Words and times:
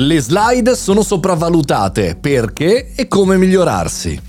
Le 0.00 0.20
slide 0.20 0.76
sono 0.76 1.02
sopravvalutate, 1.02 2.14
perché 2.14 2.94
e 2.94 3.08
come 3.08 3.36
migliorarsi? 3.36 4.27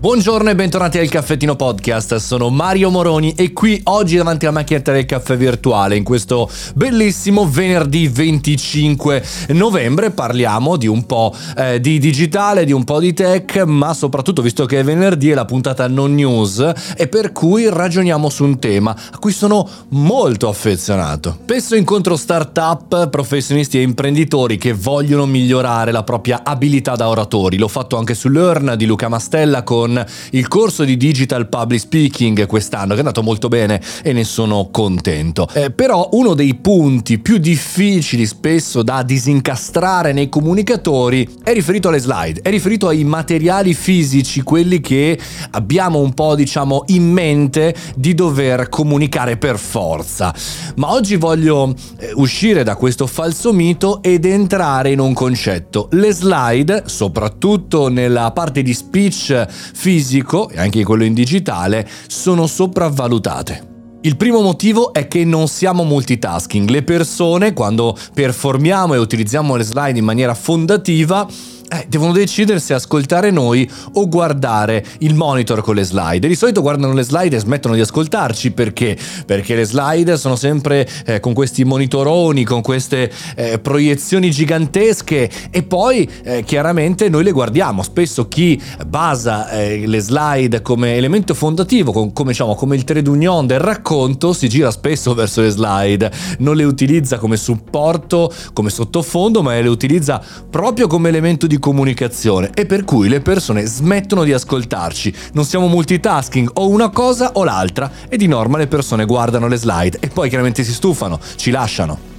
Buongiorno 0.00 0.48
e 0.48 0.54
bentornati 0.54 0.96
al 0.96 1.10
Caffettino 1.10 1.56
Podcast, 1.56 2.16
sono 2.16 2.48
Mario 2.48 2.88
Moroni 2.88 3.34
e 3.34 3.52
qui 3.52 3.78
oggi 3.84 4.16
davanti 4.16 4.46
alla 4.46 4.54
macchinetta 4.54 4.92
del 4.92 5.04
caffè 5.04 5.36
virtuale 5.36 5.94
in 5.94 6.04
questo 6.04 6.48
bellissimo 6.74 7.46
venerdì 7.46 8.08
25 8.08 9.22
novembre 9.48 10.10
parliamo 10.10 10.78
di 10.78 10.86
un 10.86 11.04
po' 11.04 11.34
eh, 11.54 11.82
di 11.82 11.98
digitale, 11.98 12.64
di 12.64 12.72
un 12.72 12.84
po' 12.84 12.98
di 12.98 13.12
tech, 13.12 13.62
ma 13.66 13.92
soprattutto 13.92 14.40
visto 14.40 14.64
che 14.64 14.80
è 14.80 14.84
venerdì 14.84 15.32
è 15.32 15.34
la 15.34 15.44
puntata 15.44 15.86
non 15.86 16.14
news 16.14 16.72
e 16.96 17.06
per 17.06 17.32
cui 17.32 17.68
ragioniamo 17.68 18.30
su 18.30 18.44
un 18.44 18.58
tema 18.58 18.96
a 19.12 19.18
cui 19.18 19.32
sono 19.32 19.68
molto 19.88 20.48
affezionato. 20.48 21.36
Spesso 21.42 21.76
incontro 21.76 22.16
start-up, 22.16 23.10
professionisti 23.10 23.76
e 23.76 23.82
imprenditori 23.82 24.56
che 24.56 24.72
vogliono 24.72 25.26
migliorare 25.26 25.92
la 25.92 26.04
propria 26.04 26.40
abilità 26.42 26.96
da 26.96 27.06
oratori. 27.06 27.58
L'ho 27.58 27.68
fatto 27.68 27.98
anche 27.98 28.14
su 28.14 28.30
Learn 28.30 28.76
di 28.78 28.86
Luca 28.86 29.08
Mastella 29.08 29.62
con 29.62 29.88
con 29.90 30.06
il 30.30 30.48
corso 30.48 30.84
di 30.84 30.96
Digital 30.96 31.48
Public 31.48 31.80
Speaking 31.80 32.46
quest'anno, 32.46 32.90
che 32.90 32.96
è 32.96 32.98
andato 32.98 33.22
molto 33.22 33.48
bene 33.48 33.80
e 34.02 34.12
ne 34.12 34.24
sono 34.24 34.68
contento. 34.70 35.48
Eh, 35.52 35.70
però 35.70 36.08
uno 36.12 36.34
dei 36.34 36.54
punti 36.54 37.18
più 37.18 37.38
difficili 37.38 38.26
spesso 38.26 38.82
da 38.82 39.02
disincastrare 39.02 40.12
nei 40.12 40.28
comunicatori 40.28 41.28
è 41.42 41.52
riferito 41.52 41.88
alle 41.88 41.98
slide, 41.98 42.40
è 42.42 42.50
riferito 42.50 42.88
ai 42.88 43.04
materiali 43.04 43.74
fisici, 43.74 44.42
quelli 44.42 44.80
che 44.80 45.18
abbiamo 45.52 45.98
un 45.98 46.14
po' 46.14 46.34
diciamo 46.34 46.84
in 46.88 47.10
mente 47.10 47.74
di 47.96 48.14
dover 48.14 48.68
comunicare 48.68 49.36
per 49.36 49.58
forza. 49.58 50.34
Ma 50.76 50.92
oggi 50.92 51.16
voglio 51.16 51.74
eh, 51.98 52.12
uscire 52.14 52.62
da 52.62 52.76
questo 52.76 53.06
falso 53.06 53.52
mito 53.52 54.02
ed 54.02 54.24
entrare 54.24 54.92
in 54.92 55.00
un 55.00 55.12
concetto. 55.12 55.88
Le 55.92 56.12
slide, 56.12 56.84
soprattutto 56.86 57.88
nella 57.88 58.30
parte 58.30 58.62
di 58.62 58.74
speech 58.74 59.46
fisico 59.80 60.50
e 60.50 60.58
anche 60.60 60.84
quello 60.84 61.04
in 61.04 61.14
digitale 61.14 61.88
sono 62.06 62.46
sopravvalutate. 62.46 63.68
Il 64.02 64.16
primo 64.16 64.42
motivo 64.42 64.92
è 64.92 65.08
che 65.08 65.24
non 65.24 65.48
siamo 65.48 65.84
multitasking. 65.84 66.68
Le 66.68 66.82
persone, 66.82 67.54
quando 67.54 67.96
performiamo 68.12 68.92
e 68.92 68.98
utilizziamo 68.98 69.56
le 69.56 69.62
slide 69.62 69.98
in 69.98 70.04
maniera 70.04 70.34
fondativa, 70.34 71.26
eh, 71.70 71.86
devono 71.88 72.10
decidere 72.12 72.58
se 72.58 72.74
ascoltare 72.74 73.30
noi 73.30 73.70
o 73.92 74.08
guardare 74.08 74.84
il 74.98 75.14
monitor 75.14 75.62
con 75.62 75.76
le 75.76 75.84
slide. 75.84 76.26
Di 76.26 76.34
solito 76.34 76.62
guardano 76.62 76.92
le 76.92 77.02
slide 77.02 77.36
e 77.36 77.38
smettono 77.38 77.74
di 77.74 77.80
ascoltarci 77.80 78.50
perché? 78.50 78.96
Perché 79.24 79.54
le 79.54 79.64
slide 79.64 80.16
sono 80.16 80.34
sempre 80.34 80.88
eh, 81.06 81.20
con 81.20 81.32
questi 81.32 81.64
monitoroni, 81.64 82.42
con 82.42 82.60
queste 82.60 83.10
eh, 83.36 83.60
proiezioni 83.60 84.32
gigantesche 84.32 85.30
e 85.50 85.62
poi 85.62 86.10
eh, 86.24 86.42
chiaramente 86.42 87.08
noi 87.08 87.22
le 87.22 87.30
guardiamo. 87.30 87.84
Spesso 87.84 88.26
chi 88.26 88.60
basa 88.86 89.48
eh, 89.50 89.86
le 89.86 90.00
slide 90.00 90.62
come 90.62 90.96
elemento 90.96 91.34
fondativo, 91.34 91.92
con, 91.92 92.12
come, 92.12 92.30
diciamo, 92.30 92.56
come 92.56 92.74
il 92.74 92.82
trade 92.82 93.08
union 93.08 93.46
del 93.46 93.60
racconto, 93.60 94.32
si 94.32 94.48
gira 94.48 94.72
spesso 94.72 95.14
verso 95.14 95.40
le 95.40 95.50
slide, 95.50 96.10
non 96.38 96.56
le 96.56 96.64
utilizza 96.64 97.18
come 97.18 97.36
supporto, 97.36 98.32
come 98.52 98.70
sottofondo, 98.70 99.40
ma 99.40 99.58
le 99.60 99.68
utilizza 99.68 100.20
proprio 100.50 100.88
come 100.88 101.10
elemento 101.10 101.46
di 101.46 101.58
comunicazione 101.60 102.50
e 102.52 102.66
per 102.66 102.82
cui 102.82 103.08
le 103.08 103.20
persone 103.20 103.64
smettono 103.64 104.24
di 104.24 104.32
ascoltarci. 104.32 105.14
Non 105.34 105.44
siamo 105.44 105.68
multitasking 105.68 106.50
o 106.54 106.68
una 106.68 106.90
cosa 106.90 107.32
o 107.34 107.44
l'altra 107.44 107.88
e 108.08 108.16
di 108.16 108.26
norma 108.26 108.58
le 108.58 108.66
persone 108.66 109.04
guardano 109.04 109.46
le 109.46 109.56
slide 109.56 109.98
e 110.00 110.08
poi 110.08 110.28
chiaramente 110.28 110.64
si 110.64 110.72
stufano, 110.72 111.20
ci 111.36 111.52
lasciano. 111.52 112.09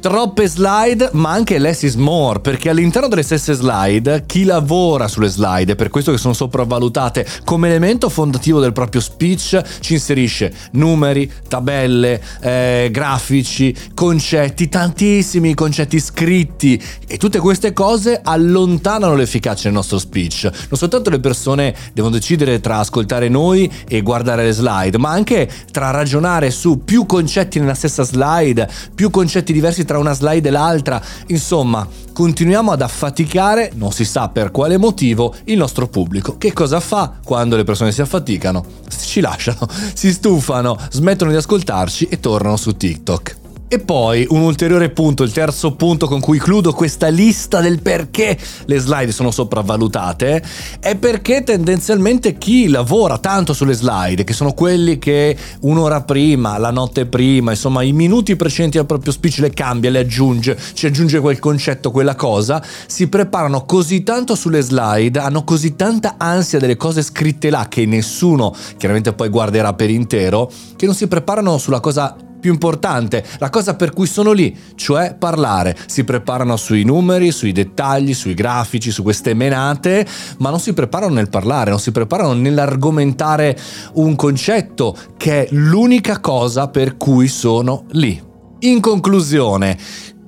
Troppe 0.00 0.48
slide, 0.48 1.10
ma 1.12 1.30
anche 1.30 1.58
less 1.58 1.82
is 1.82 1.94
more, 1.94 2.40
perché 2.40 2.70
all'interno 2.70 3.06
delle 3.06 3.22
stesse 3.22 3.52
slide 3.52 4.24
chi 4.24 4.44
lavora 4.44 5.06
sulle 5.08 5.28
slide, 5.28 5.72
è 5.72 5.76
per 5.76 5.90
questo 5.90 6.10
che 6.10 6.16
sono 6.16 6.32
sopravvalutate 6.32 7.26
come 7.44 7.68
elemento 7.68 8.08
fondativo 8.08 8.60
del 8.60 8.72
proprio 8.72 9.02
speech, 9.02 9.62
ci 9.80 9.92
inserisce 9.92 10.54
numeri, 10.72 11.30
tabelle, 11.46 12.18
eh, 12.40 12.88
grafici, 12.90 13.76
concetti, 13.92 14.70
tantissimi 14.70 15.52
concetti 15.52 16.00
scritti 16.00 16.82
e 17.06 17.18
tutte 17.18 17.38
queste 17.38 17.74
cose 17.74 18.22
allontanano 18.24 19.14
l'efficacia 19.14 19.64
del 19.64 19.74
nostro 19.74 19.98
speech. 19.98 20.44
Non 20.44 20.78
soltanto 20.78 21.10
le 21.10 21.20
persone 21.20 21.74
devono 21.92 22.14
decidere 22.14 22.58
tra 22.60 22.78
ascoltare 22.78 23.28
noi 23.28 23.70
e 23.86 24.00
guardare 24.00 24.44
le 24.44 24.52
slide, 24.52 24.96
ma 24.96 25.10
anche 25.10 25.46
tra 25.70 25.90
ragionare 25.90 26.50
su 26.50 26.84
più 26.84 27.04
concetti 27.04 27.60
nella 27.60 27.74
stessa 27.74 28.02
slide, 28.02 28.66
più 28.94 29.10
concetti 29.10 29.52
diversi 29.52 29.88
tra 29.90 29.98
una 29.98 30.12
slide 30.12 30.46
e 30.46 30.52
l'altra, 30.52 31.02
insomma, 31.26 31.84
continuiamo 32.12 32.70
ad 32.70 32.80
affaticare, 32.80 33.72
non 33.74 33.90
si 33.90 34.04
sa 34.04 34.28
per 34.28 34.52
quale 34.52 34.76
motivo, 34.76 35.34
il 35.46 35.56
nostro 35.56 35.88
pubblico. 35.88 36.38
Che 36.38 36.52
cosa 36.52 36.78
fa 36.78 37.14
quando 37.24 37.56
le 37.56 37.64
persone 37.64 37.90
si 37.90 38.00
affaticano? 38.00 38.64
Ci 38.88 39.18
lasciano, 39.18 39.66
si 39.92 40.12
stufano, 40.12 40.78
smettono 40.90 41.32
di 41.32 41.36
ascoltarci 41.36 42.06
e 42.06 42.20
tornano 42.20 42.56
su 42.56 42.76
TikTok. 42.76 43.39
E 43.72 43.78
poi 43.78 44.26
un 44.30 44.40
ulteriore 44.40 44.90
punto, 44.90 45.22
il 45.22 45.30
terzo 45.30 45.76
punto 45.76 46.08
con 46.08 46.18
cui 46.18 46.40
chiudo 46.40 46.72
questa 46.72 47.06
lista 47.06 47.60
del 47.60 47.80
perché 47.80 48.36
le 48.64 48.78
slide 48.80 49.12
sono 49.12 49.30
sopravvalutate, 49.30 50.42
è 50.80 50.96
perché 50.96 51.44
tendenzialmente 51.44 52.36
chi 52.36 52.66
lavora 52.66 53.18
tanto 53.18 53.52
sulle 53.52 53.74
slide, 53.74 54.24
che 54.24 54.32
sono 54.32 54.54
quelli 54.54 54.98
che 54.98 55.36
un'ora 55.60 56.02
prima, 56.02 56.58
la 56.58 56.72
notte 56.72 57.06
prima, 57.06 57.52
insomma 57.52 57.84
i 57.84 57.92
minuti 57.92 58.34
precedenti 58.34 58.76
al 58.76 58.86
proprio 58.86 59.12
speech 59.12 59.38
le 59.38 59.50
cambia, 59.50 59.88
le 59.88 60.00
aggiunge, 60.00 60.58
ci 60.72 60.86
aggiunge 60.86 61.20
quel 61.20 61.38
concetto, 61.38 61.92
quella 61.92 62.16
cosa, 62.16 62.60
si 62.88 63.06
preparano 63.06 63.66
così 63.66 64.02
tanto 64.02 64.34
sulle 64.34 64.62
slide, 64.62 65.20
hanno 65.20 65.44
così 65.44 65.76
tanta 65.76 66.16
ansia 66.18 66.58
delle 66.58 66.76
cose 66.76 67.02
scritte 67.02 67.50
là 67.50 67.68
che 67.68 67.86
nessuno 67.86 68.52
chiaramente 68.76 69.12
poi 69.12 69.28
guarderà 69.28 69.74
per 69.74 69.90
intero, 69.90 70.50
che 70.74 70.86
non 70.86 70.94
si 70.96 71.06
preparano 71.06 71.56
sulla 71.56 71.78
cosa 71.78 72.16
più 72.40 72.52
importante, 72.52 73.24
la 73.38 73.50
cosa 73.50 73.76
per 73.76 73.92
cui 73.92 74.06
sono 74.06 74.32
lì, 74.32 74.56
cioè 74.74 75.14
parlare. 75.16 75.76
Si 75.86 76.04
preparano 76.04 76.56
sui 76.56 76.84
numeri, 76.84 77.30
sui 77.30 77.52
dettagli, 77.52 78.14
sui 78.14 78.34
grafici, 78.34 78.90
su 78.90 79.02
queste 79.02 79.34
menate, 79.34 80.06
ma 80.38 80.50
non 80.50 80.58
si 80.58 80.72
preparano 80.72 81.14
nel 81.14 81.28
parlare, 81.28 81.70
non 81.70 81.78
si 81.78 81.92
preparano 81.92 82.32
nell'argomentare 82.32 83.56
un 83.94 84.16
concetto 84.16 84.96
che 85.16 85.44
è 85.44 85.48
l'unica 85.52 86.20
cosa 86.20 86.68
per 86.68 86.96
cui 86.96 87.28
sono 87.28 87.84
lì. 87.90 88.20
In 88.60 88.80
conclusione, 88.80 89.78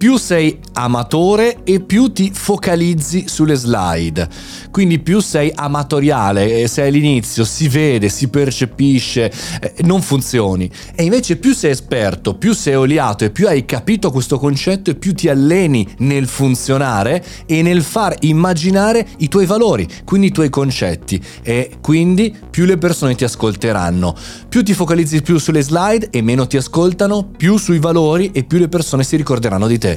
più 0.03 0.17
sei 0.17 0.59
amatore 0.73 1.59
e 1.63 1.79
più 1.79 2.11
ti 2.11 2.33
focalizzi 2.35 3.29
sulle 3.29 3.55
slide. 3.55 4.29
Quindi 4.73 4.99
più 4.99 5.21
sei 5.21 5.53
amatoriale, 5.55 6.67
sei 6.67 6.89
all'inizio, 6.89 7.45
si 7.45 7.69
vede, 7.69 8.09
si 8.09 8.27
percepisce, 8.27 9.33
eh, 9.61 9.75
non 9.83 10.03
funzioni. 10.03 10.69
E 10.97 11.05
invece 11.05 11.37
più 11.37 11.55
sei 11.55 11.71
esperto, 11.71 12.35
più 12.35 12.53
sei 12.53 12.75
oliato 12.75 13.25
e 13.25 13.31
più 13.31 13.47
hai 13.47 13.65
capito 13.65 14.11
questo 14.11 14.41
concetto 14.41 14.91
e 14.91 14.97
più 14.97 15.15
ti 15.15 15.29
alleni 15.29 15.87
nel 15.99 16.27
funzionare 16.27 17.25
e 17.47 17.63
nel 17.63 17.84
far 17.84 18.17
immaginare 18.23 19.07
i 19.19 19.29
tuoi 19.29 19.47
valori, 19.47 19.87
quindi 20.03 20.27
i 20.27 20.33
tuoi 20.33 20.51
concetti. 20.51 21.23
E 21.43 21.77
quindi 21.81 22.34
più 22.51 22.65
le 22.65 22.77
persone 22.77 23.15
ti 23.15 23.23
ascolteranno. 23.23 24.17
Più 24.49 24.65
ti 24.65 24.75
focalizzi 24.75 25.23
più 25.23 25.39
sulle 25.39 25.63
slide 25.63 26.09
e 26.11 26.23
meno 26.23 26.49
ti 26.49 26.57
ascoltano, 26.57 27.23
più 27.37 27.57
sui 27.57 27.79
valori 27.79 28.33
e 28.33 28.43
più 28.43 28.59
le 28.59 28.69
persone 28.69 29.05
si 29.05 29.15
ricorderanno 29.15 29.69
di 29.69 29.79
te. 29.79 29.91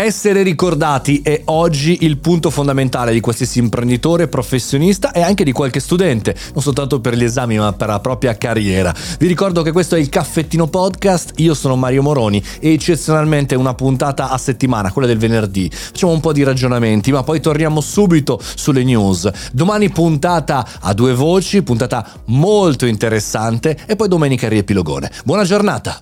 Essere 0.00 0.44
ricordati 0.44 1.22
è 1.24 1.42
oggi 1.46 2.04
il 2.04 2.18
punto 2.18 2.50
fondamentale 2.50 3.12
di 3.12 3.18
qualsiasi 3.18 3.58
imprenditore, 3.58 4.28
professionista 4.28 5.10
e 5.10 5.22
anche 5.22 5.42
di 5.42 5.50
qualche 5.50 5.80
studente, 5.80 6.36
non 6.52 6.62
soltanto 6.62 7.00
per 7.00 7.16
gli 7.16 7.24
esami 7.24 7.58
ma 7.58 7.72
per 7.72 7.88
la 7.88 7.98
propria 7.98 8.38
carriera. 8.38 8.94
Vi 9.18 9.26
ricordo 9.26 9.62
che 9.62 9.72
questo 9.72 9.96
è 9.96 9.98
il 9.98 10.08
Caffettino 10.08 10.68
Podcast, 10.68 11.32
io 11.40 11.52
sono 11.52 11.74
Mario 11.74 12.02
Moroni 12.02 12.40
e 12.60 12.74
eccezionalmente 12.74 13.56
una 13.56 13.74
puntata 13.74 14.30
a 14.30 14.38
settimana, 14.38 14.92
quella 14.92 15.08
del 15.08 15.18
venerdì. 15.18 15.68
Facciamo 15.68 16.12
un 16.12 16.20
po' 16.20 16.32
di 16.32 16.44
ragionamenti 16.44 17.10
ma 17.10 17.24
poi 17.24 17.40
torniamo 17.40 17.80
subito 17.80 18.40
sulle 18.54 18.84
news. 18.84 19.28
Domani 19.50 19.90
puntata 19.90 20.64
a 20.78 20.94
due 20.94 21.12
voci, 21.12 21.64
puntata 21.64 22.08
molto 22.26 22.86
interessante 22.86 23.76
e 23.84 23.96
poi 23.96 24.06
domenica 24.06 24.46
riepilogone. 24.46 25.10
Buona 25.24 25.42
giornata! 25.42 26.00